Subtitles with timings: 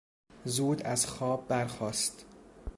[0.45, 2.25] زود از خواب برخاست.